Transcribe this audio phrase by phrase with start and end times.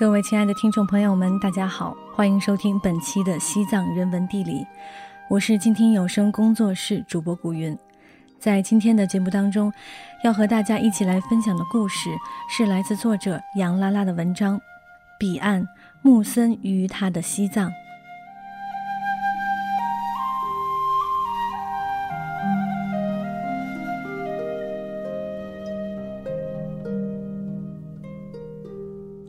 [0.00, 4.66] 各位亲爱的听众朋友们，大家好，欢迎收听本期的西藏人文地理，
[5.28, 7.78] 我是静听有声工作室主播古云。
[8.38, 9.70] 在今天的节目当中，
[10.24, 12.08] 要和大家一起来分享的故事
[12.48, 14.56] 是来自作者杨拉拉的文章
[15.18, 15.68] 《彼岸
[16.00, 17.68] 木森与他的西藏》。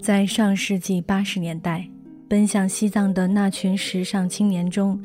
[0.01, 1.87] 在上世纪八十年代，
[2.27, 4.99] 奔向西藏的那群时尚青年中，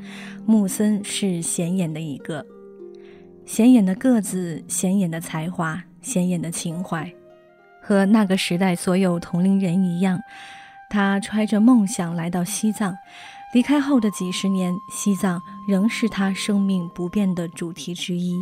[0.46, 2.44] 木森是显眼的一个。
[3.44, 7.12] 显眼的个子，显眼的才华，显眼的情怀，
[7.82, 10.18] 和那个时代所有同龄人一样，
[10.88, 12.96] 他揣着梦想来到西藏。
[13.52, 15.38] 离开后的几十年，西藏
[15.68, 18.34] 仍是他生命不变的主题之一。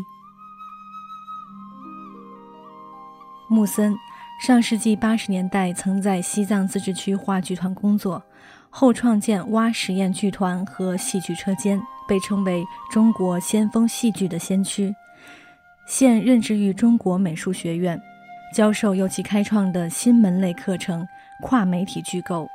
[3.48, 3.92] 木森。
[4.44, 8.22] 上世纪八十年代，曾在西藏自治区话剧团工作，
[8.68, 14.94] 后创建蛙实验剧团和戏剧车间，被称为中国先锋戏剧的先驱。
[15.86, 17.98] 现任职于中国美术学院，
[18.54, 21.08] 教授由其开创的新门类课程——
[21.40, 22.46] 跨媒体剧构。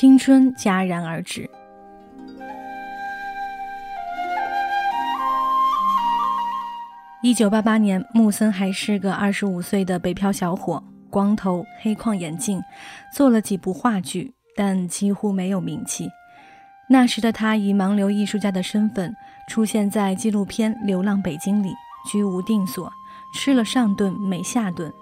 [0.00, 1.50] 青春戛然而止。
[7.20, 12.62] 一九八八年，木森还是个二十五岁的北漂小伙，光头、黑框眼镜，
[13.12, 16.08] 做了几部话剧，但几乎没有名气。
[16.88, 19.12] 那时的他以盲流艺术家的身份
[19.48, 21.70] 出现在纪录片《流浪北京》里，
[22.08, 22.88] 居无定所，
[23.34, 24.92] 吃了上顿没下顿。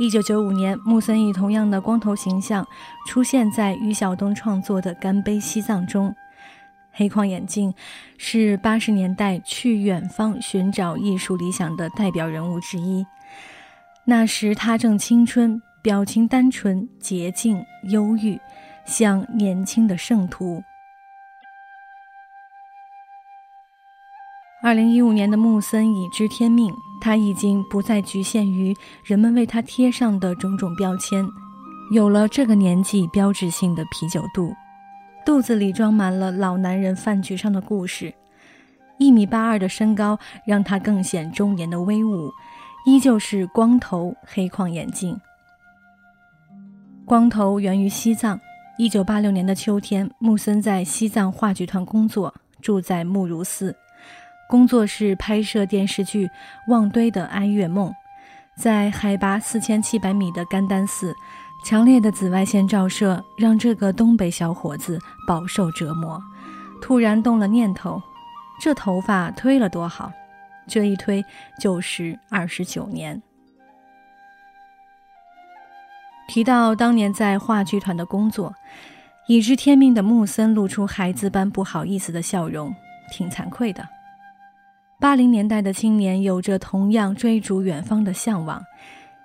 [0.00, 2.66] 一九九五年，木森以同样的光头形象
[3.06, 6.16] 出现在于晓东创作的《干杯西藏》中。
[6.90, 7.74] 黑框眼镜
[8.16, 13.04] 是八十年代去远方寻找艺术理想的代表人物之一。
[14.06, 18.40] 那时他正青春，表情单纯、洁净、忧郁，
[18.86, 20.62] 像年轻的圣徒。
[24.62, 26.74] 二零一五年的木森已知天命。
[27.02, 31.26] 他已经不再局限于人们为他贴上的种种标签，
[31.90, 34.54] 有了这个年纪标志性的啤酒肚，
[35.24, 38.12] 肚子里装满了老男人饭局上的故事。
[38.98, 42.30] 一米八二的身高让他更显中年的威武，
[42.84, 45.18] 依旧是光头黑框眼镜。
[47.06, 48.38] 光头源于西藏。
[48.76, 53.74] 一九八六年的秋天，木森在西藏话剧团工作，住在木如寺。
[54.50, 56.26] 工作是拍摄电视剧
[56.66, 57.88] 《望堆的哀乐梦》，
[58.56, 61.14] 在海拔四千七百米的甘丹寺，
[61.64, 66.20] 强烈的紫外线照射让这个东北小伙子饱受折磨。
[66.82, 68.02] 突然动了念头，
[68.60, 70.10] 这头发推了多好，
[70.66, 71.24] 这一推
[71.60, 73.22] 就是二十九年。
[76.26, 78.52] 提到当年在话剧团的工作，
[79.28, 82.74] 已知天命的木森露出孩子般不好意思的笑容，
[83.12, 83.86] 挺惭愧的。
[85.00, 88.62] 八零年代的青年有着同样追逐远方的向往。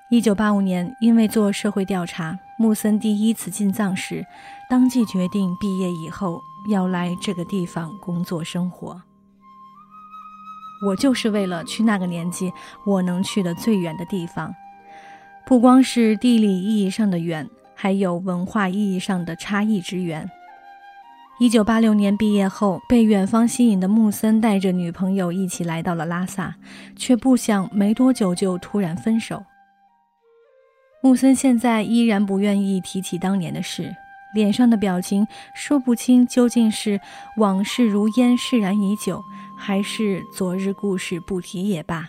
[0.10, 4.26] 一九八五年，因为做社会调查，木森第一次进藏时，
[4.70, 9.02] 当即决定毕业以后要来这个地方工作生活。
[10.88, 12.54] 我就是为了去那个年纪
[12.86, 14.56] 我能去的最远的地方，
[15.46, 20.32] 不光是地理意义上的远，还有文化意义上的差异之远。
[21.38, 26.56] 一九八六年毕业后，被远方吸引的木森带着女朋友一起来到了拉萨，
[26.96, 29.44] 却不想没多久就突然分手。
[31.04, 33.94] 木森现在依然不愿意提起当年的事，
[34.34, 37.02] 脸上的表情说不清究竟是
[37.36, 39.22] 往事如烟释然已久，
[39.58, 42.08] 还是昨日故事不提也罢。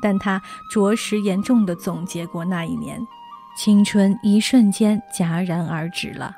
[0.00, 0.40] 但他
[0.72, 3.04] 着实严重的总结过那一年，
[3.58, 6.36] 青春一瞬间戛然而止了。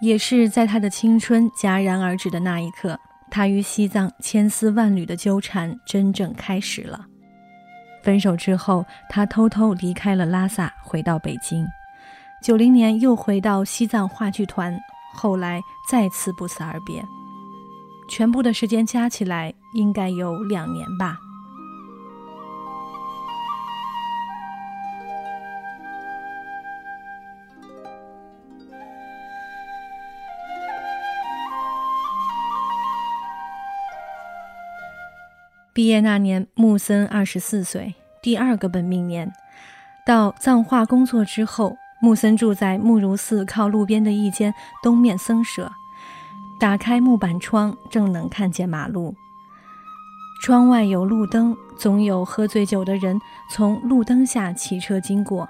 [0.00, 2.98] 也是在他的青春戛然而止的那一刻，
[3.30, 7.06] 他与西藏千丝万缕的纠缠真正开始了。
[8.02, 11.66] 分手之后，他偷偷离开了拉萨，回到北京。
[12.42, 14.78] 九零年又回到西藏话剧团，
[15.12, 15.60] 后来
[15.90, 17.04] 再次不辞而别。
[18.08, 21.18] 全部的时间加起来，应该有两年吧。
[35.78, 39.32] 毕业那年，木森二十四岁，第二个本命年。
[40.04, 44.52] 到藏化工作之后，木森住在木如寺靠路边的一间
[44.82, 45.70] 东面僧舍，
[46.58, 49.14] 打开木板窗，正能看见马路。
[50.42, 53.16] 窗外有路灯，总有喝醉酒的人
[53.48, 55.48] 从路灯下骑车经过。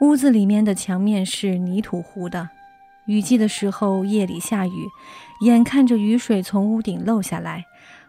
[0.00, 2.48] 屋子里面的墙面是泥土糊的，
[3.06, 4.88] 雨季的时候夜里下雨，
[5.42, 7.64] 眼看着雨水从屋顶漏下来，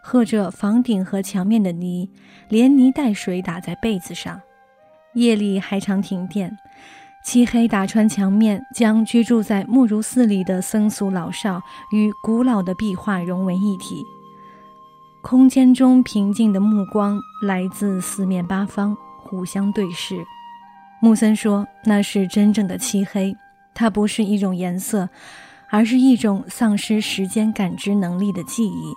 [0.07, 2.07] 和着房顶和墙面的泥，
[2.48, 4.40] 连泥带水打在被子上。
[5.16, 6.56] 夜里还常停电。
[7.24, 11.60] 漆黑打穿墙面，将居住在木如寺里的僧俗老少
[11.92, 14.04] 与古老的壁画融为一体。
[15.24, 20.24] 空间中平静的目光来自四面八方，互相对视。
[21.02, 23.36] 木森说：“那是真正的漆黑，
[23.74, 25.10] 它不是一种颜色，
[25.72, 28.94] 而是一种丧失时间感知能力的记忆。”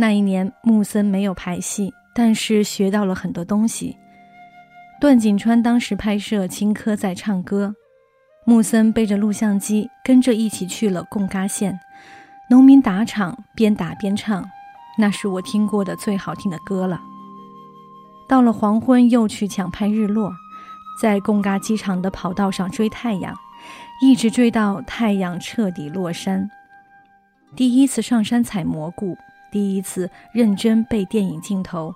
[0.00, 3.96] 那一年，木森没有排戏，但是学到了很多东西。
[5.00, 7.74] 段锦川当时拍摄青稞在唱歌，
[8.46, 11.76] 木森背着录像机跟着一起去了贡嘎县，
[12.48, 14.48] 农民打场边打边唱，
[14.96, 17.00] 那是我听过的最好听的歌了。
[18.28, 20.32] 到了黄昏又去抢拍日落，
[21.02, 23.34] 在贡嘎机场的跑道上追太阳，
[24.00, 26.48] 一直追到太阳彻底落山。
[27.56, 29.16] 第一次上山采蘑菇，
[29.50, 31.94] 第一次认真背电影镜头，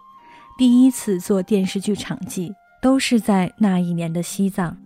[0.56, 2.52] 第一次做电视剧场记。
[2.82, 4.76] 都是在那一年的西藏。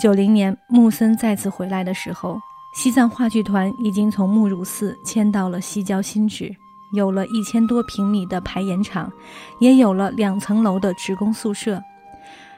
[0.00, 2.38] 九零年，木森再次回来的时候，
[2.74, 6.50] 西藏话剧团已经从木如寺迁到了西郊新址，
[6.94, 9.12] 有了一千多平米的排演场，
[9.60, 11.82] 也有了两层楼的职工宿舍。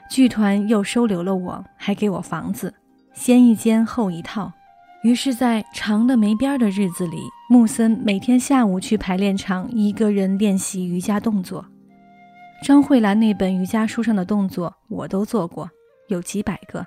[0.08, 2.72] 剧团又收留了我，还给我房子，
[3.12, 4.52] 先一间后一套。
[5.02, 11.64] 于是，在长的没边的日子里，木森每天下午去排练场，一个人练习瑜伽动作。
[12.64, 15.70] 张慧兰那本瑜伽书上的动作，我都做过，
[16.08, 16.84] 有几百个。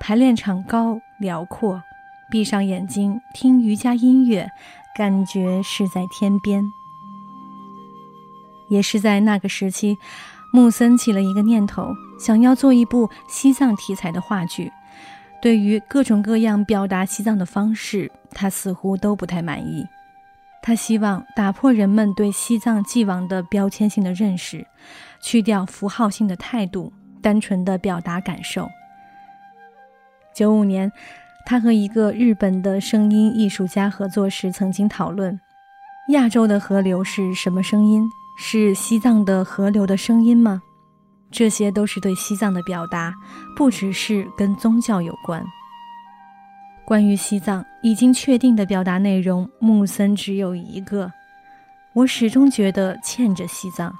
[0.00, 1.80] 排练场高辽阔，
[2.30, 4.48] 闭上眼睛听瑜伽音乐，
[4.96, 6.64] 感觉是在天边。
[8.70, 9.96] 也是在那个时期，
[10.52, 14.72] 木森起了一个念头，想要做一部西藏题材的话剧。
[15.40, 19.86] 对于各种各样表达西藏的方式，他似乎都不太满意。
[20.62, 24.66] 他希望打破人们对西藏既往的标签性的认识，
[25.22, 26.92] 去掉符号性的态度，
[27.22, 28.68] 单纯的表达感受。
[30.34, 30.92] 九五年，
[31.46, 35.40] 他和一个日本的声音艺术家合作时，曾经讨论：
[36.10, 38.06] 亚洲的河流是什么声音？
[38.42, 40.62] 是西藏的河流的声音吗？
[41.30, 43.14] 这些都是对西藏的表达，
[43.54, 45.44] 不只是跟宗教有关。
[46.86, 51.12] 关于西藏已经确定的表达内容，木森只有一个。
[51.92, 53.94] 我始终觉得欠着西藏，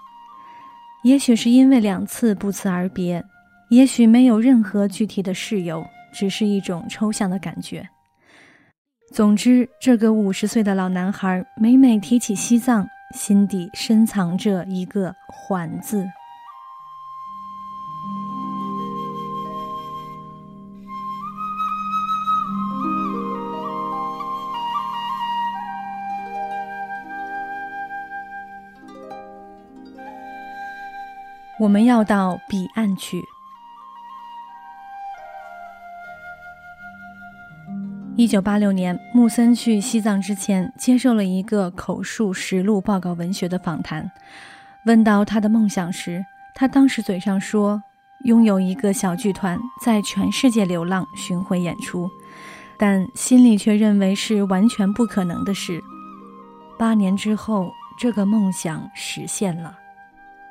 [1.04, 3.22] 也许是因为两次不辞而别，
[3.68, 5.84] 也许没有任何具体的事由，
[6.14, 7.86] 只是一种抽象的感觉。
[9.12, 16.06] 总之，这个五十岁的老男孩每每提起西藏，心底深藏着一个“缓”字。
[31.58, 33.22] 我们要到彼岸去。
[38.20, 44.12] 一九八六年，木森去西藏之前，接受了一个口述实录报告文学的访谈。
[44.84, 46.22] 问到他的梦想时，
[46.54, 47.82] 他当时嘴上说
[48.26, 52.10] 拥有一个小剧团，在全世界流浪巡回演出，
[52.78, 55.80] 但心里却认为是完全不可能的事。
[56.78, 59.78] 八年之后，这个梦想实现了。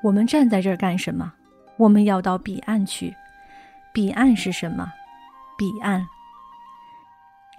[0.02, 1.32] 我们站在这儿干什么？
[1.78, 3.16] 我们要到彼岸去。
[3.94, 4.92] 彼岸是什么？
[5.56, 6.04] 彼岸。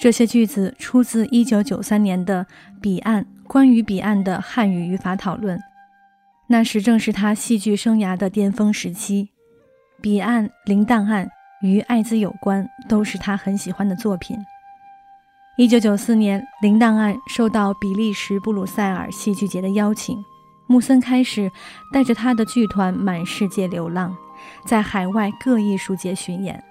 [0.01, 2.47] 这些句子出自1993年的
[2.81, 5.61] 《彼岸》关于彼岸的汉语语法讨论。
[6.47, 9.29] 那时正是他戏剧生涯的巅峰时期。
[10.01, 11.27] 《彼岸》《零档案》
[11.61, 14.39] 与艾滋有关，都是他很喜欢的作品。
[15.59, 20.17] 1994年，《零档案》受到比利时布鲁塞尔戏剧节的邀请。
[20.67, 21.53] 木森开始
[21.93, 24.17] 带着他的剧团满世界流浪，
[24.65, 26.65] 在海外各艺术节巡演。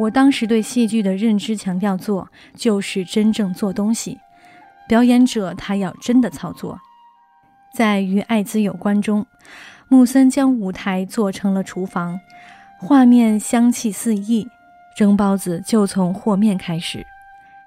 [0.00, 4.18] 我当时对戏剧的认知强调：做就是真正做东西，
[4.88, 6.80] 表演者他要真的操作。
[7.74, 9.26] 在与艾滋有关中，
[9.88, 12.18] 木森将舞台做成了厨房，
[12.78, 14.48] 画面香气四溢。
[14.96, 17.06] 蒸包子就从和面开始，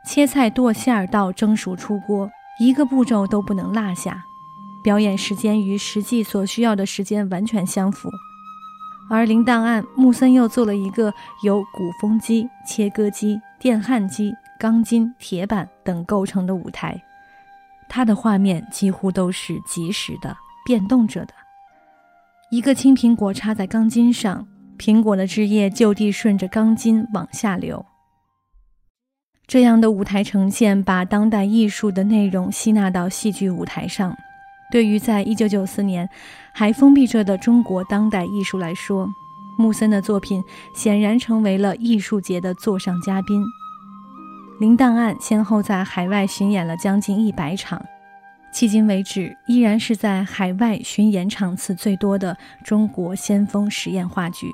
[0.06, 2.32] 切菜剁馅儿到蒸熟出锅。
[2.60, 4.24] 一个步骤都不能落下，
[4.84, 8.10] 表演时间与实际所需要的时间完全相符。
[9.10, 17.00] 而零档案，木森又做了一个由鼓风机、切割机、电焊机、钢筋、铁板等构成的舞台，
[17.90, 21.34] 它的画面几乎都是即时的、变动着的。
[22.50, 27.86] 一个青苹果插在钢筋上，苹果的汁液就地顺着钢筋往下流。
[29.46, 34.16] 这样的舞台呈现，把当代艺术的内容吸纳到戏剧舞台上。
[34.72, 36.10] 对于在一九九四年
[36.52, 39.08] 还封闭着的中国当代艺术来说，
[39.58, 40.44] 木森的作品
[40.74, 43.44] 显然成为了艺术节的座上嘉宾。
[44.60, 47.84] 《零档案》先后在海外巡演了将近一百场，
[48.54, 54.52] 迄今为止依然是在海外巡演场次最多的中国先锋实验话剧。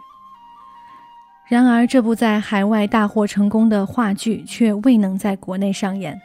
[1.48, 6.20] 然而，这部在海外大获成功的话剧却未能在国内上演。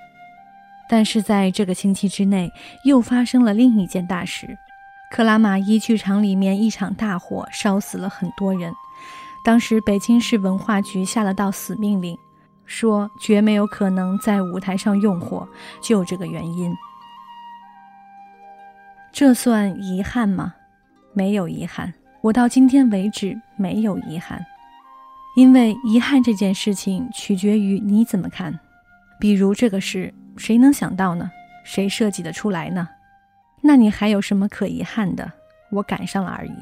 [0.88, 2.53] 但是在这个星期之内，
[2.85, 4.59] 又发生了另一件大事：
[5.11, 8.73] 克拉玛依剧场里面一场大火，烧死了很多人。
[9.45, 12.17] 当时北京市文化局下了道死命令，
[12.67, 15.49] 说绝没有可能在舞台上用火，
[15.83, 16.75] 就这个原因。
[19.12, 20.55] 这算遗憾吗？
[21.12, 24.45] 没有遗憾，我到今天为止没有遗憾，
[25.37, 28.59] 因为遗憾这件事情取决于你怎么看。
[29.19, 30.12] 比如这个事。
[30.37, 31.31] 谁能想到呢？
[31.64, 32.88] 谁设计得出来呢？
[33.62, 35.33] 那你还有什么可遗憾的？
[35.71, 36.53] 我赶上了而已。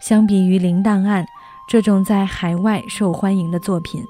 [0.00, 1.24] 相比于《零档案》
[1.68, 4.02] 这种在海外受欢迎的作品，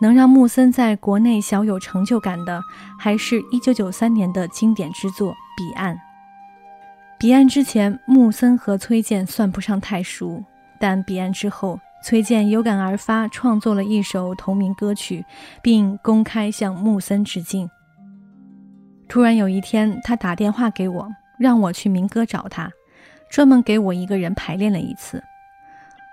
[0.00, 2.62] 能让木森在国内小有成就感的，
[2.98, 5.96] 还是一九九三年的经典之作《彼岸》。
[7.18, 10.44] 《彼岸》之前，木森和崔健算不上太熟，
[10.78, 11.80] 但《彼岸》之后。
[12.02, 15.24] 崔健有感而发，创作了一首同名歌曲，
[15.60, 17.68] 并公开向木森致敬。
[19.08, 22.70] 突然有一天，他打电话给我，让我去民歌找他，
[23.30, 25.22] 专门给我一个人排练了一次。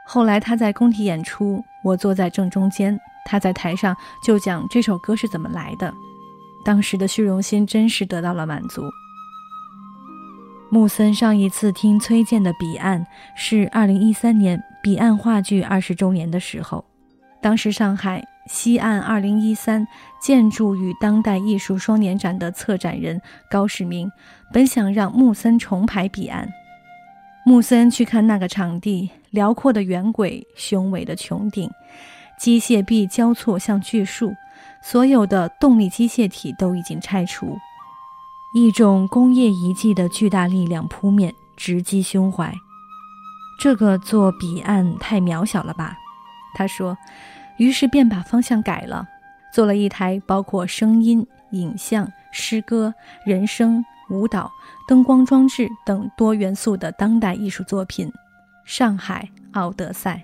[0.08, 5.94] 后来他在工体演出，我坐在正中间，他在台上就讲这首歌是怎么来的。
[6.66, 8.82] 当时的虚荣心真是得到了满足。
[10.72, 13.02] 木森上一次听崔健的《彼岸》
[13.36, 14.62] 是二零一三年。
[14.86, 16.86] 彼岸话剧二十周年的时候，
[17.42, 19.88] 当时上海西岸二零一三
[20.22, 24.08] 建筑与当代艺术双年展的策展人高世明，
[24.54, 26.48] 本想让木森重排彼岸。
[27.48, 31.68] 木森去看那个场地，辽阔的圆轨，雄伟的穹顶，
[32.38, 34.36] 机械臂交错像巨树，
[34.84, 37.58] 所有的动力机械体都已经拆除，
[38.54, 42.54] 一种工业遗迹的巨大力量扑面，直击胸怀。
[43.60, 45.98] 这个做彼岸太渺小了吧？
[46.54, 46.98] 他说，
[47.58, 49.08] 于是便把方向改了，
[49.52, 52.94] 做了一台包括声音、影像、诗歌、
[53.26, 54.52] 人声、舞蹈、
[54.88, 58.08] 灯光装置等多元素的当代艺术作品
[58.66, 60.16] 《上海奥德赛》。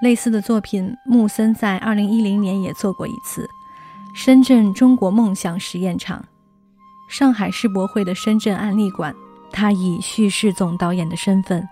[0.00, 3.42] 类似的作品，穆森在2010年也做过一次，
[4.18, 6.18] 《深圳中国梦想实验场》。
[7.12, 9.14] 上海世博会的深圳案例馆，
[9.50, 11.68] 他以叙事总导演的身份，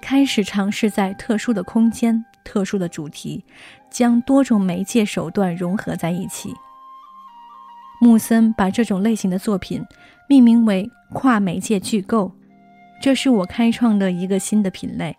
[0.00, 3.44] 开始尝试在特殊的空间、特殊的主题，
[3.90, 6.54] 将多种媒介手段融合在一起。
[8.00, 9.84] 木森把这种类型的作品
[10.28, 12.30] 命名为跨媒介剧构，
[13.02, 15.16] 这是我开创的一个新的品类。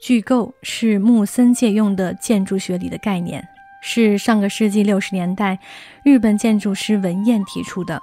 [0.00, 3.46] 剧构是木森借用的建筑学里的概念，
[3.82, 5.58] 是上个世纪六十年代
[6.02, 8.00] 日本建筑师文彦提出的。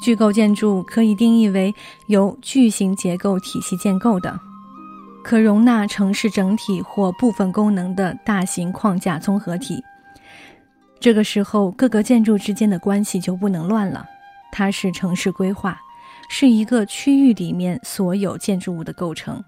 [0.00, 1.74] 巨构建筑可以定义为
[2.08, 4.38] 由巨型结构体系建构的，
[5.22, 9.82] 可容纳城市整体或部分功能的大型框架综合体。
[11.00, 14.06] 这个时候，各个建筑之间的关系就不能乱了。
[14.52, 15.80] 它是城市规划，
[16.28, 19.42] 是一个区域里面所有建筑物的构成，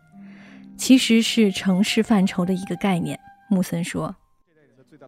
[0.76, 3.18] 其实是城市范畴的一个概念。
[3.48, 4.14] 穆森说。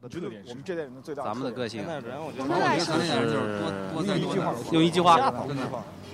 [0.00, 0.06] 我
[0.54, 1.82] 们这代人的最大，咱们的个性。
[1.82, 1.90] 我
[2.46, 2.94] 们的个性
[3.26, 4.30] 就是多多再多，
[4.70, 5.18] 用一句话，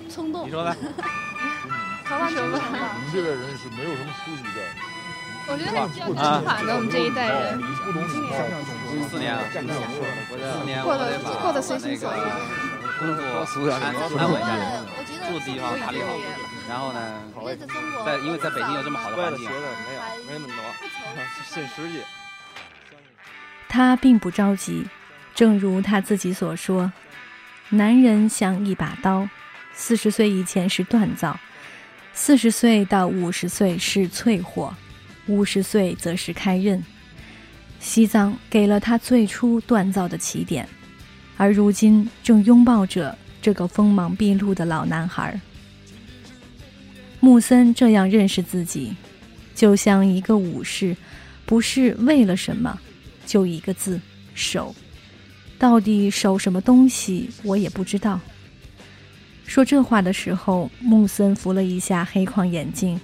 [0.09, 0.47] 冲动。
[0.47, 0.75] 你说呗。
[2.05, 2.57] 好吧，我们
[3.13, 4.59] 这代人是没有什么出息的。
[5.47, 7.61] 我觉得比较正法的，我们这一代人。
[9.05, 12.17] 四年了，四年过得过得随心所欲。
[12.97, 13.21] 工作
[13.69, 14.81] 安安稳下来，
[15.29, 16.17] 住的地方打理好，
[16.67, 16.97] 然后呢，
[18.03, 19.61] 在因为在北京有这么好的环境，没有
[20.25, 20.57] 没那么多，
[21.45, 22.01] 现实际。
[23.75, 24.85] 他并不着急，
[25.33, 26.93] 正如他自己所说
[27.67, 29.27] ：“男人像一把刀，
[29.73, 31.37] 四十岁以前是锻造，
[32.13, 34.73] 四十岁到五十岁是淬火，
[35.27, 36.81] 五十岁则是开刃。
[37.81, 40.69] 西藏给了他最初锻造的起点，
[41.35, 45.37] 而如今正拥抱着这个锋芒毕露的老男孩。
[47.19, 48.95] 穆森这样认识自己，
[49.53, 50.95] 就像一个武士，
[51.45, 52.79] 不是为了什么，
[53.25, 53.99] 就一个字：
[54.33, 54.73] 守。
[55.57, 58.19] 到底守什么东西，我也不知道。
[59.45, 62.99] 说这话的时候，木森扶了一下黑框眼镜，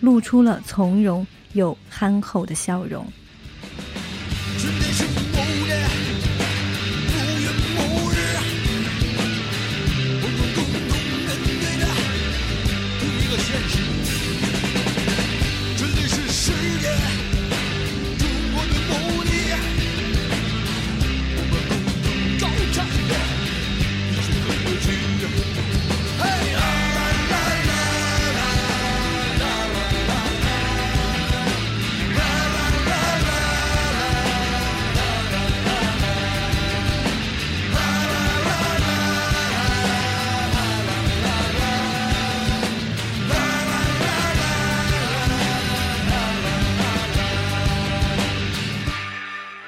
[0.00, 3.06] 露出了从容又憨厚的笑容。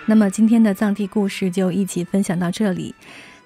[0.06, 2.94] 那么今天的藏地故事就一起分享到这里。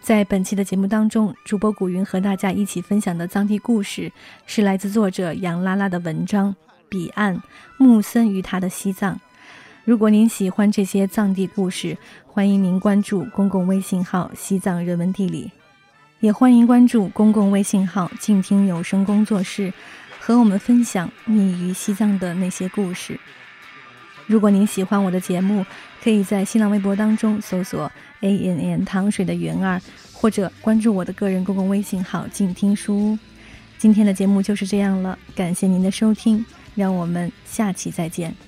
[0.01, 4.11] 在本期的节目当中，主播古云和大家一起分享的藏地故事
[4.47, 6.53] 是来自作者杨拉拉的文章
[6.89, 7.41] 《彼岸
[7.77, 9.15] 木森与他的西藏》。
[9.85, 11.97] 如果您喜欢这些藏地故事，
[12.27, 15.51] 欢迎您关注公共微信号“西藏人文地理”，
[16.21, 19.73] 也欢迎关注公共微信号“静听有声工作室”，
[20.19, 23.19] 和我们分享你与西藏的那些故事。
[24.29, 25.65] 如果您喜欢我的节目，
[26.05, 29.81] 可以在新浪微博当中搜索 “a n n 糖水的云儿”，
[30.13, 33.19] 或者关注我的个人公共微信号“静听书屋”。
[33.79, 38.48] 今天的节目就是这样了，感谢您的收听，让我们下期再见。